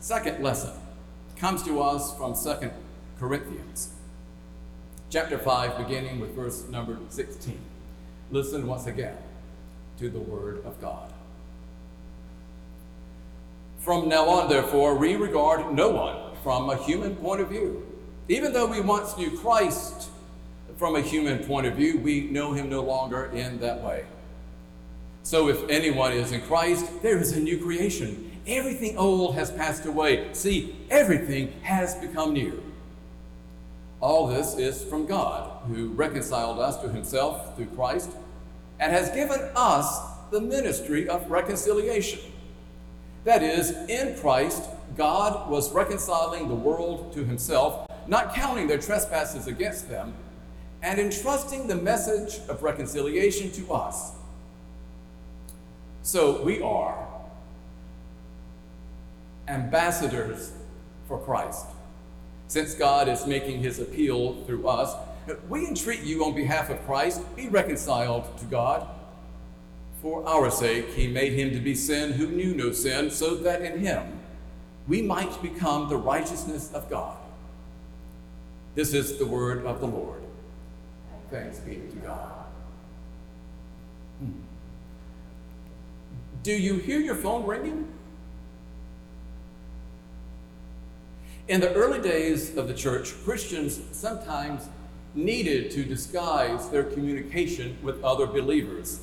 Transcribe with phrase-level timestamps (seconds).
[0.00, 0.72] Second lesson
[1.36, 2.72] comes to us from Second
[3.18, 3.90] Corinthians,
[5.10, 7.58] chapter 5, beginning with verse number 16.
[8.30, 9.18] Listen once again
[9.98, 11.12] to the Word of God.
[13.80, 17.86] From now on, therefore, we regard no one from a human point of view.
[18.30, 20.08] Even though we once knew Christ
[20.78, 24.06] from a human point of view, we know him no longer in that way.
[25.24, 28.29] So if anyone is in Christ, there is a new creation.
[28.50, 30.28] Everything old has passed away.
[30.32, 32.60] See, everything has become new.
[34.00, 38.10] All this is from God, who reconciled us to himself through Christ
[38.80, 40.00] and has given us
[40.32, 42.20] the ministry of reconciliation.
[43.22, 49.46] That is, in Christ, God was reconciling the world to himself, not counting their trespasses
[49.46, 50.12] against them,
[50.82, 54.10] and entrusting the message of reconciliation to us.
[56.02, 57.09] So we are
[59.50, 60.52] ambassadors
[61.06, 61.66] for Christ.
[62.48, 64.94] Since God is making his appeal through us,
[65.48, 68.88] we entreat you on behalf of Christ, be reconciled to God.
[70.00, 73.62] For our sake, he made him to be sin who knew no sin, so that
[73.62, 74.20] in him
[74.88, 77.16] we might become the righteousness of God.
[78.74, 80.22] This is the word of the Lord.
[81.30, 82.44] Thanks be to God.
[84.18, 84.30] Hmm.
[86.42, 87.86] Do you hear your phone ringing?
[91.50, 94.68] In the early days of the church, Christians sometimes
[95.16, 99.00] needed to disguise their communication with other believers.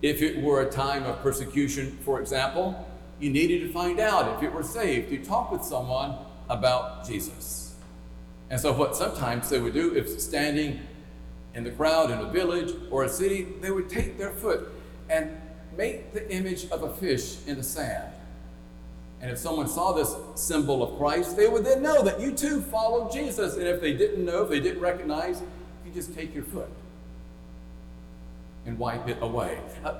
[0.00, 2.88] If it were a time of persecution, for example,
[3.20, 5.12] you needed to find out if you were saved.
[5.12, 6.14] You talk with someone
[6.48, 7.74] about Jesus.
[8.48, 10.80] And so, what sometimes they would do, if standing
[11.52, 14.72] in the crowd in a village or a city, they would take their foot
[15.10, 15.30] and
[15.76, 18.14] make the image of a fish in the sand.
[19.20, 22.60] And if someone saw this symbol of Christ, they would then know that you too
[22.60, 23.54] followed Jesus.
[23.54, 25.42] And if they didn't know, if they didn't recognize,
[25.84, 26.68] you just take your foot
[28.66, 29.58] and wipe it away.
[29.84, 29.94] Uh,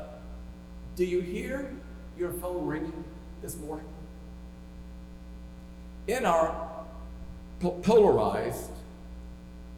[0.96, 1.70] do you hear
[2.18, 3.04] your phone ringing
[3.40, 3.86] this morning?
[6.08, 6.84] In our
[7.82, 8.70] polarized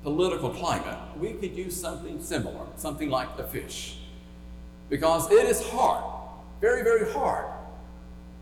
[0.03, 3.99] political climate, we could use something similar, something like the fish.
[4.89, 6.03] Because it is hard,
[6.61, 7.47] very, very hard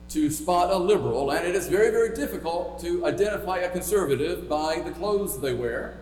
[0.08, 4.80] to spot a liberal, and it is very, very difficult to identify a conservative by
[4.80, 5.98] the clothes they wear,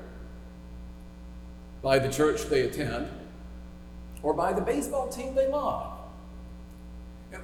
[1.83, 3.09] by the church they attend,
[4.23, 5.99] or by the baseball team they love.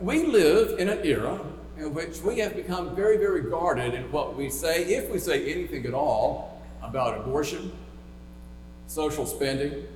[0.00, 1.40] We live in an era
[1.76, 5.52] in which we have become very, very guarded in what we say, if we say
[5.52, 7.72] anything at all, about abortion,
[8.86, 9.86] social spending,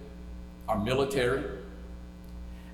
[0.69, 1.54] our military,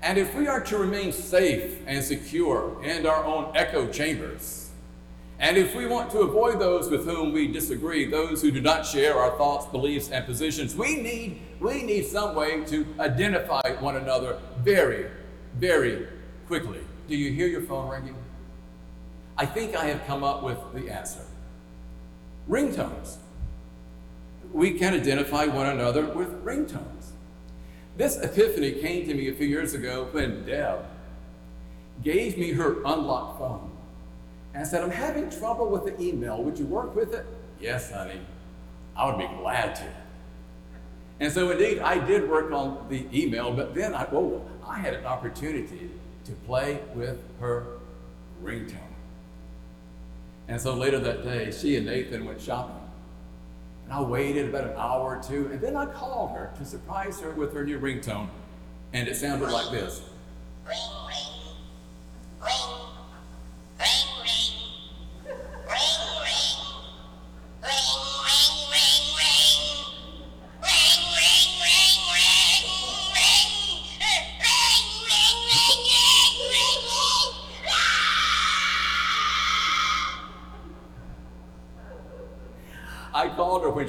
[0.03, 4.71] and if we are to remain safe and secure in our own echo chambers,
[5.39, 8.85] and if we want to avoid those with whom we disagree, those who do not
[8.85, 13.95] share our thoughts, beliefs, and positions, we need, we need some way to identify one
[13.95, 15.09] another very,
[15.55, 16.07] very
[16.45, 16.79] quickly.
[17.07, 18.15] Do you hear your phone ringing?
[19.35, 21.21] I think I have come up with the answer.
[22.47, 23.15] Ringtones.
[24.53, 27.00] We can identify one another with ringtones.
[28.01, 30.87] This epiphany came to me a few years ago when Deb
[32.01, 33.69] gave me her unlocked phone
[34.55, 36.43] and said, I'm having trouble with the email.
[36.43, 37.27] Would you work with it?
[37.59, 38.19] Yes, honey.
[38.97, 39.87] I would be glad to.
[41.19, 44.95] And so, indeed, I did work on the email, but then I, oh, I had
[44.95, 45.91] an opportunity
[46.25, 47.67] to play with her
[48.43, 48.79] ringtone.
[50.47, 52.80] And so later that day, she and Nathan went shopping.
[53.91, 57.19] And I waited about an hour or two, and then I called her to surprise
[57.19, 58.29] her with her new ringtone.
[58.93, 60.01] And it sounded like this.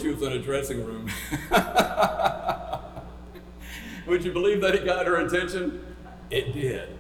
[0.00, 1.08] She was in a dressing room.
[4.06, 5.84] Would you believe that it got her attention?
[6.30, 6.96] It did.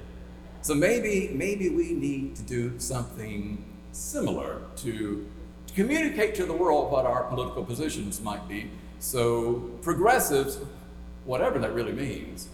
[0.60, 5.26] So maybe, maybe we need to do something similar to
[5.72, 8.70] to communicate to the world what our political positions might be.
[8.98, 10.58] So, progressives,
[11.24, 12.48] whatever that really means,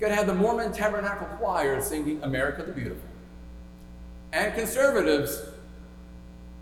[0.00, 3.02] could have the Mormon Tabernacle Choir singing America the Beautiful.
[4.32, 5.42] And conservatives,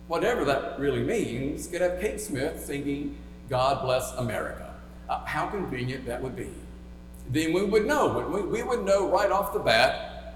[0.08, 3.16] whatever that really means, could have Kate Smith singing
[3.48, 4.74] God Bless America.
[5.08, 6.48] Uh, how convenient that would be.
[7.30, 8.42] Then we would know, we?
[8.42, 10.34] we would know right off the bat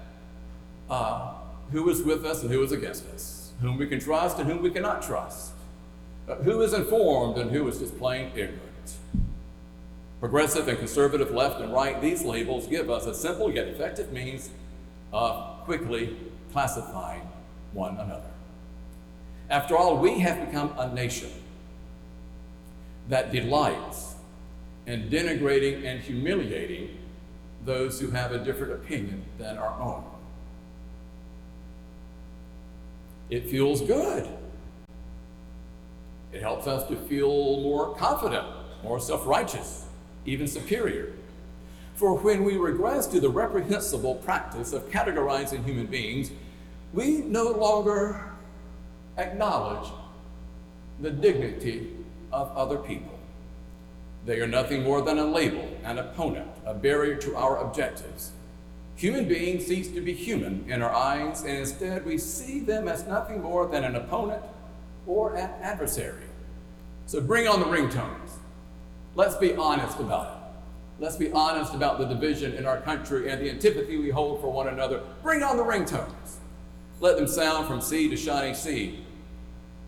[0.89, 1.33] uh,
[1.71, 4.61] who was with us and who was against us, whom we can trust and whom
[4.61, 5.51] we cannot trust,
[6.27, 8.61] uh, who is informed and who is just plain ignorant.
[10.19, 14.49] Progressive and conservative, left and right, these labels give us a simple yet effective means
[15.11, 16.15] of quickly
[16.51, 17.27] classifying
[17.73, 18.30] one another.
[19.51, 21.29] After all, we have become a nation
[23.09, 24.15] that delights
[24.87, 26.97] in denigrating and humiliating
[27.65, 30.05] those who have a different opinion than our own.
[33.29, 34.25] It feels good.
[36.31, 38.47] It helps us to feel more confident,
[38.83, 39.85] more self righteous,
[40.25, 41.11] even superior.
[41.95, 46.31] For when we regress to the reprehensible practice of categorizing human beings,
[46.93, 48.30] we no longer
[49.21, 49.89] acknowledge
[50.99, 51.95] the dignity
[52.31, 53.17] of other people.
[54.25, 58.31] They are nothing more than a label, an opponent, a barrier to our objectives.
[58.95, 63.07] Human beings cease to be human in our eyes, and instead we see them as
[63.07, 64.43] nothing more than an opponent
[65.07, 66.25] or an adversary.
[67.07, 68.37] So bring on the ringtones.
[69.15, 71.03] Let's be honest about it.
[71.03, 74.51] Let's be honest about the division in our country and the antipathy we hold for
[74.51, 75.01] one another.
[75.23, 76.37] Bring on the ringtones.
[76.99, 79.03] Let them sound from sea to shining sea.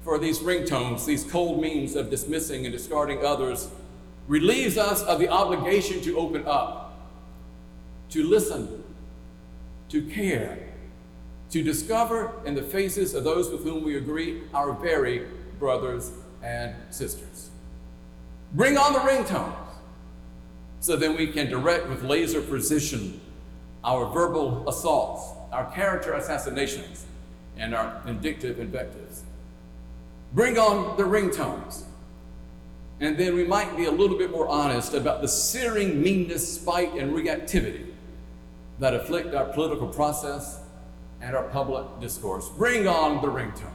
[0.03, 3.69] For these ringtones, these cold means of dismissing and discarding others,
[4.27, 6.97] relieves us of the obligation to open up,
[8.09, 8.83] to listen,
[9.89, 10.59] to care,
[11.51, 15.25] to discover in the faces of those with whom we agree our very
[15.59, 16.11] brothers
[16.41, 17.49] and sisters.
[18.53, 19.55] Bring on the ringtones
[20.79, 23.21] so then we can direct with laser precision
[23.83, 27.05] our verbal assaults, our character assassinations,
[27.57, 29.23] and our vindictive invectives.
[30.33, 31.83] Bring on the ringtones.
[32.99, 36.93] And then we might be a little bit more honest about the searing meanness, spite,
[36.93, 37.87] and reactivity
[38.79, 40.59] that afflict our political process
[41.21, 42.49] and our public discourse.
[42.49, 43.69] Bring on the ringtones.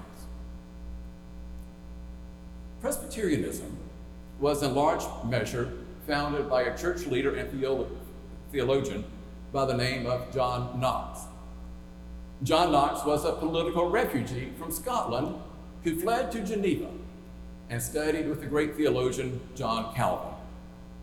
[2.81, 3.77] Presbyterianism
[4.41, 5.73] was in large measure
[6.07, 7.51] founded by a church leader and
[8.51, 9.05] theologian
[9.53, 11.21] by the name of John Knox.
[12.43, 15.37] John Knox was a political refugee from Scotland
[15.85, 16.89] who fled to Geneva
[17.71, 20.35] and studied with the great theologian John Calvin.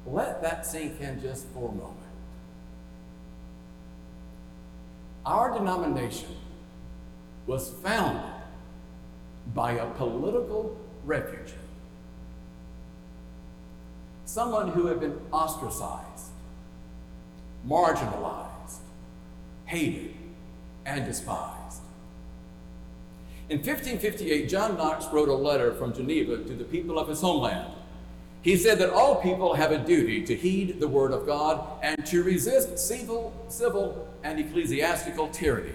[0.05, 1.97] Let that sink in just for a moment.
[5.25, 6.35] Our denomination
[7.47, 8.31] was founded
[9.53, 11.53] by a political refugee
[14.25, 16.29] someone who had been ostracized,
[17.65, 18.79] marginalized,
[19.65, 20.13] hated,
[20.85, 21.54] and despised.
[23.47, 27.71] In 1558, John Knox wrote a letter from Geneva to the people of his homeland.
[28.41, 32.03] He said that all people have a duty to heed the word of God and
[32.07, 35.73] to resist civil, civil and ecclesiastical tyranny.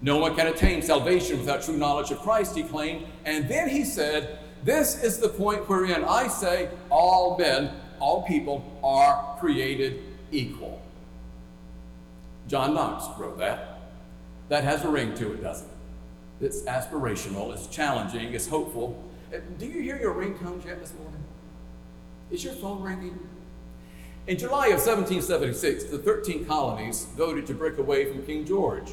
[0.00, 3.06] No one can attain salvation without true knowledge of Christ, he claimed.
[3.24, 8.78] And then he said, this is the point wherein I say all men, all people
[8.82, 10.80] are created equal.
[12.48, 13.80] John Knox wrote that.
[14.48, 15.72] That has a ring to it, doesn't it?
[16.42, 19.00] It's aspirational, it's challenging, it's hopeful.
[19.32, 21.22] Uh, do you hear your ringtones yet this morning?
[22.32, 23.18] Is your phone ringing?
[24.26, 28.90] In July of 1776, the 13 colonies voted to break away from King George.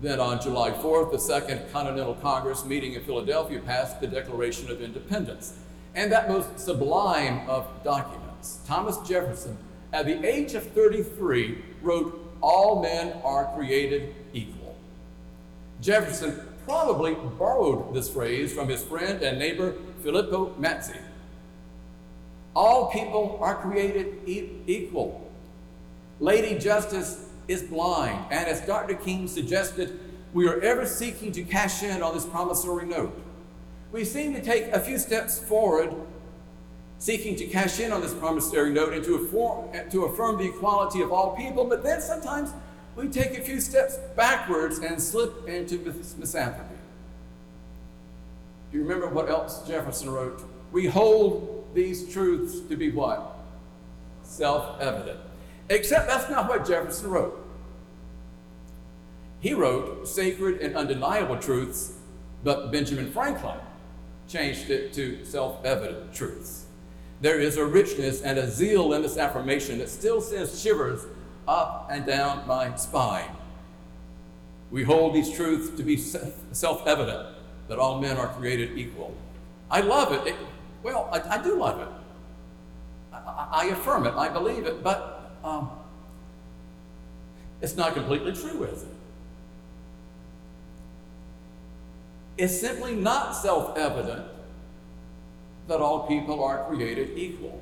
[0.00, 4.80] Then on July 4th, the Second Continental Congress meeting in Philadelphia passed the Declaration of
[4.80, 5.54] Independence.
[5.94, 9.56] And that most sublime of documents, Thomas Jefferson,
[9.92, 14.57] at the age of 33, wrote, All men are created equal.
[15.80, 21.00] Jefferson probably borrowed this phrase from his friend and neighbor Filippo Mazzei.
[22.54, 25.30] All people are created e- equal.
[26.20, 28.26] Lady Justice is blind.
[28.30, 28.94] And as Dr.
[28.94, 29.98] King suggested,
[30.34, 33.18] we are ever seeking to cash in on this promissory note.
[33.92, 35.94] We seem to take a few steps forward,
[36.98, 39.16] seeking to cash in on this promissory note and to
[39.90, 42.50] to affirm the equality of all people, but then sometimes
[42.98, 45.78] we take a few steps backwards and slip into
[46.18, 46.74] misanthropy.
[48.72, 50.42] Do you remember what else Jefferson wrote?
[50.72, 53.36] We hold these truths to be what?
[54.24, 55.20] Self evident.
[55.70, 57.46] Except that's not what Jefferson wrote.
[59.40, 61.92] He wrote sacred and undeniable truths,
[62.42, 63.58] but Benjamin Franklin
[64.26, 66.66] changed it to self evident truths.
[67.20, 71.04] There is a richness and a zeal in this affirmation that still sends shivers
[71.48, 73.30] up and down my spine.
[74.70, 77.34] We hold these truths to be self evident
[77.68, 79.14] that all men are created equal.
[79.70, 80.26] I love it.
[80.26, 80.36] it
[80.82, 81.88] well, I, I, do love it.
[83.12, 84.14] I, I, affirm it.
[84.14, 84.82] I believe it.
[84.82, 85.70] But um,
[87.60, 88.88] it's not completely true, is it?
[92.36, 94.26] It's simply not self evident
[95.66, 97.60] that all people are created equal.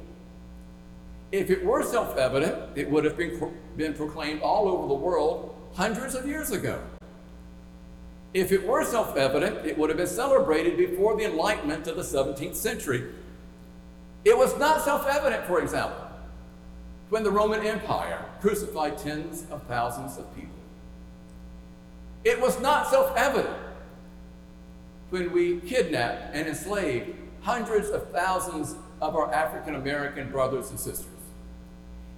[1.32, 5.54] If it were self evident, it would have been, been proclaimed all over the world
[5.74, 6.80] hundreds of years ago.
[8.32, 12.02] If it were self evident, it would have been celebrated before the Enlightenment of the
[12.02, 13.04] 17th century.
[14.24, 16.06] It was not self evident, for example,
[17.08, 20.50] when the Roman Empire crucified tens of thousands of people.
[22.24, 23.56] It was not self evident
[25.10, 31.15] when we kidnapped and enslaved hundreds of thousands of our African American brothers and sisters.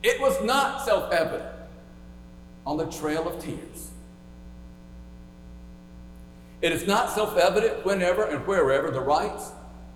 [0.03, 1.51] It was not self evident
[2.67, 3.91] on the Trail of Tears.
[6.61, 9.53] It is not self evident whenever and wherever the rights,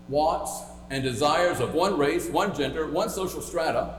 [0.09, 3.95] wants, and desires of one race, one gender, one social strata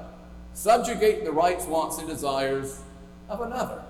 [0.54, 2.82] subjugate the rights, wants, and desires
[3.28, 3.84] of another.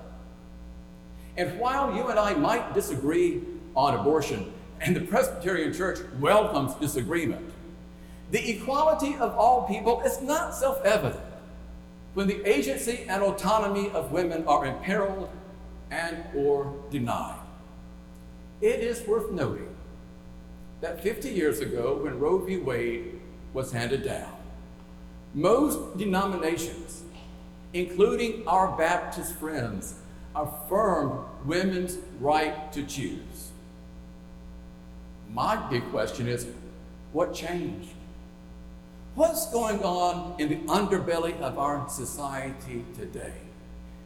[1.36, 3.42] And while you and I might disagree
[3.76, 7.54] on abortion, and the Presbyterian Church welcomes disagreement.
[8.32, 11.22] The equality of all people is not self evident
[12.14, 15.30] when the agency and autonomy of women are imperiled
[15.90, 17.40] and or denied.
[18.62, 19.76] It is worth noting
[20.82, 22.58] that 50 years ago, when Roe v.
[22.58, 23.20] Wade
[23.54, 24.34] was handed down,
[25.34, 27.04] most denominations,
[27.74, 29.96] including our Baptist friends,
[30.36, 33.52] affirmed women's right to choose.
[35.32, 36.48] My big question is
[37.12, 37.90] what changed?
[39.16, 43.34] What's going on in the underbelly of our society today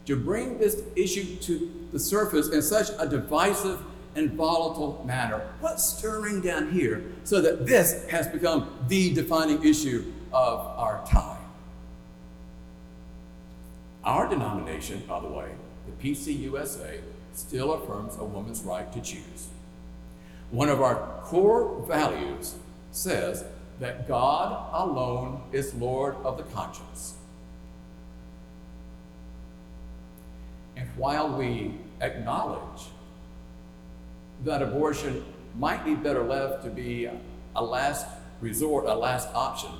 [0.04, 3.80] to bring this issue to the surface in such a divisive
[4.16, 5.48] and volatile manner?
[5.60, 11.40] What's stirring down here so that this has become the defining issue of our time?
[14.04, 15.48] Our denomination, by the way,
[15.86, 17.00] the PCUSA,
[17.32, 19.48] still affirms a woman's right to choose.
[20.50, 22.56] One of our core values
[22.92, 23.44] says
[23.80, 27.14] that God alone is Lord of the conscience.
[30.76, 32.86] And while we acknowledge
[34.44, 35.24] that abortion
[35.58, 37.10] might be better left to be
[37.56, 38.06] a last
[38.40, 39.70] resort, a last option,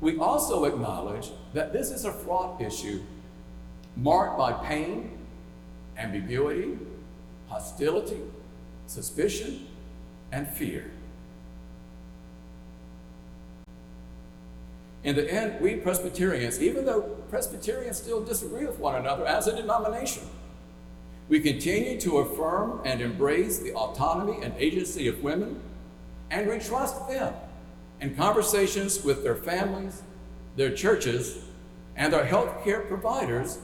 [0.00, 3.00] we also acknowledge that this is a fraught issue
[3.96, 5.16] marked by pain,
[5.96, 6.76] ambiguity,
[7.48, 8.20] hostility,
[8.86, 9.68] suspicion,
[10.32, 10.90] and fear.
[15.04, 19.56] In the end, we Presbyterians, even though Presbyterians still disagree with one another as a
[19.56, 20.22] denomination,
[21.28, 25.60] we continue to affirm and embrace the autonomy and agency of women,
[26.30, 27.34] and we trust them
[28.00, 30.02] in conversations with their families,
[30.56, 31.44] their churches,
[31.96, 33.58] and their healthcare providers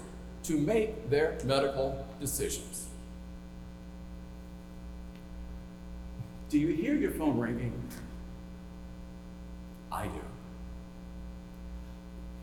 [0.45, 2.89] to make their medical decisions.
[6.49, 7.73] Do you hear your phone ringing?
[9.93, 10.21] I do.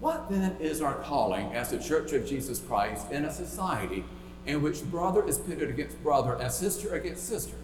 [0.06, 4.06] What then is our calling as the Church of Jesus Christ in a society
[4.46, 7.56] in which brother is pitted against brother and sister against sister?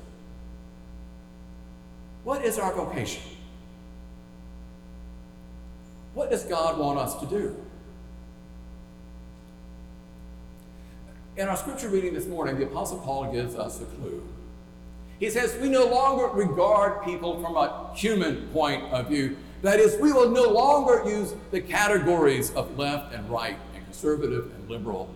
[2.23, 3.21] What is our vocation?
[6.15, 7.55] What does God want us to do?
[11.37, 14.27] In our scripture reading this morning, the Apostle Paul gives us a clue.
[15.19, 19.37] He says, We no longer regard people from a human point of view.
[19.61, 24.51] That is, we will no longer use the categories of left and right and conservative
[24.55, 25.13] and liberal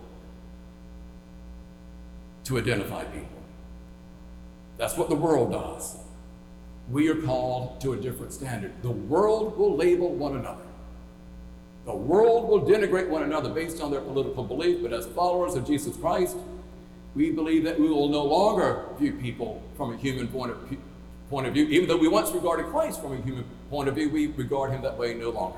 [2.44, 3.28] to identify people.
[4.78, 5.98] That's what the world does.
[6.92, 8.72] We are called to a different standard.
[8.84, 10.62] The world will label one another.
[11.86, 15.66] The world will denigrate one another based on their political belief, but as followers of
[15.66, 16.38] Jesus Christ,
[17.16, 20.78] we believe that we will no longer view people from a human point of,
[21.30, 21.66] point of view.
[21.68, 24.82] Even though we once regarded Christ from a human point of view, we regard him
[24.84, 25.58] that way no longer.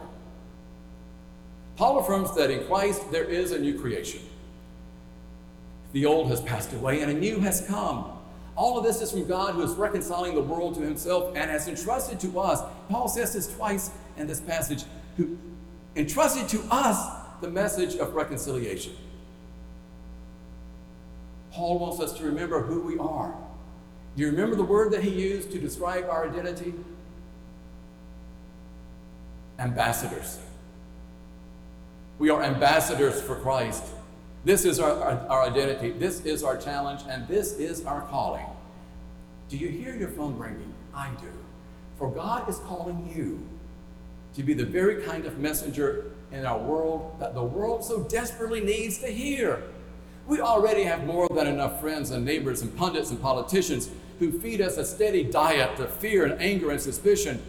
[1.75, 4.21] Paul affirms that in Christ there is a new creation.
[5.93, 8.11] The old has passed away and a new has come.
[8.55, 11.67] All of this is from God who is reconciling the world to himself and has
[11.67, 12.61] entrusted to us.
[12.89, 14.83] Paul says this twice in this passage,
[15.15, 15.37] who
[15.95, 16.97] entrusted to us
[17.41, 18.93] the message of reconciliation.
[21.51, 23.33] Paul wants us to remember who we are.
[24.15, 26.73] Do you remember the word that he used to describe our identity?
[29.59, 30.39] Ambassadors.
[32.19, 33.83] We are ambassadors for Christ.
[34.45, 35.91] This is our, our, our, identity.
[35.91, 38.45] This is our challenge, and this is our calling.
[39.49, 40.73] Do you hear your phone ringing?
[40.93, 41.31] I do.
[41.97, 43.45] For God is calling you
[44.35, 48.61] to be the very kind of messenger in our world that the world so desperately
[48.61, 49.63] needs to hear.
[50.27, 54.61] We already have more than enough friends and neighbors and pundits and politicians who feed
[54.61, 57.41] us a steady diet of fear and anger and suspicion.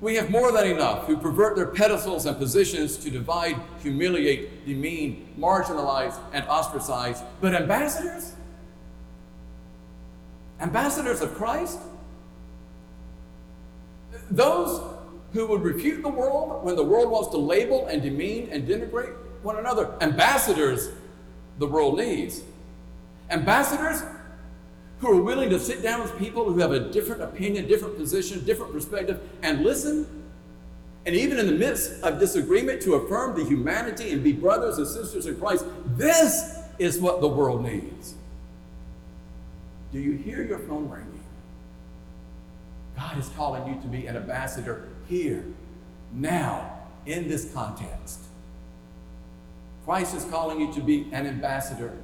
[0.00, 5.34] We have more than enough who pervert their pedestals and positions to divide, humiliate, demean,
[5.38, 7.22] marginalize, and ostracize.
[7.40, 8.34] But ambassadors?
[10.60, 11.78] Ambassadors of Christ?
[14.30, 14.80] Those
[15.32, 19.14] who would refute the world when the world wants to label and demean and denigrate
[19.42, 19.94] one another.
[20.00, 20.90] Ambassadors
[21.58, 22.42] the world needs.
[23.28, 24.02] Ambassadors
[25.00, 28.44] who are willing to sit down with people who have a different opinion, different position,
[28.44, 30.06] different perspective, and listen.
[31.06, 34.86] And even in the midst of disagreement, to affirm the humanity and be brothers and
[34.86, 35.64] sisters in Christ.
[35.96, 38.14] This is what the world needs.
[39.92, 41.20] Do you hear your phone ringing?
[42.96, 45.44] God is calling you to be an ambassador here,
[46.12, 48.20] now, in this context.
[49.86, 51.96] Christ is calling you to be an ambassador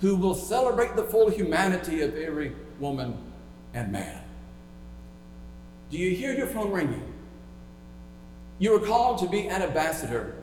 [0.00, 3.16] who will celebrate the full humanity of every woman
[3.72, 4.20] and man.
[5.90, 7.12] Do you hear your phone ringing?
[8.58, 10.34] You are called to be an ambassador,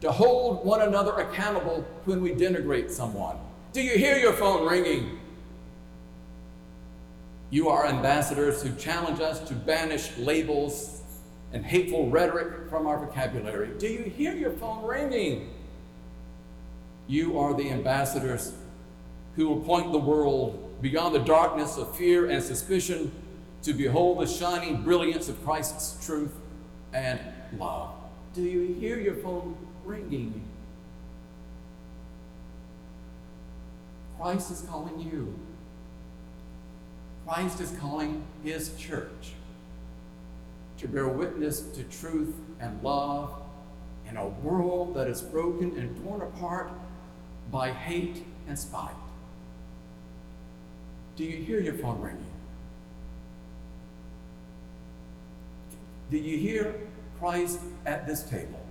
[0.00, 3.36] to hold one another accountable when we denigrate someone.
[3.72, 5.18] Do you hear your phone ringing?
[7.50, 11.02] You are ambassadors who challenge us to banish labels
[11.52, 13.70] and hateful rhetoric from our vocabulary.
[13.78, 15.52] Do you hear your phone ringing?
[17.08, 18.52] You are the ambassadors
[19.36, 23.12] who will point the world beyond the darkness of fear and suspicion
[23.62, 26.32] to behold the shining brilliance of Christ's truth
[26.92, 27.20] and
[27.58, 27.92] love.
[28.34, 30.42] Do you hear your phone ringing?
[34.18, 35.34] Christ is calling you.
[37.26, 39.32] Christ is calling his church
[40.78, 43.32] to bear witness to truth and love
[44.08, 46.70] in a world that is broken and torn apart
[47.50, 48.90] by hate and spite.
[51.20, 52.24] Do you hear your phone ringing?
[56.10, 56.74] Do you hear
[57.18, 58.64] Christ at this table,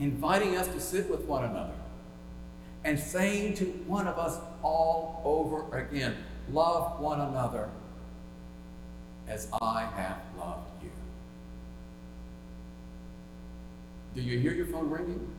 [0.00, 1.76] inviting us to sit with one another
[2.82, 6.16] and saying to one of us all over again,
[6.50, 7.70] Love one another
[9.28, 10.90] as I have loved you?
[14.16, 15.31] Do you hear your phone ringing?